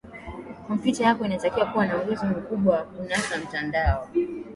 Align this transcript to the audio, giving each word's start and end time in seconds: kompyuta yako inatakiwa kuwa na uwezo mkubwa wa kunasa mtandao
kompyuta 0.67 1.03
yako 1.03 1.23
inatakiwa 1.25 1.65
kuwa 1.65 1.87
na 1.87 1.97
uwezo 1.97 2.25
mkubwa 2.25 2.75
wa 2.75 2.83
kunasa 2.83 3.37
mtandao 3.37 4.07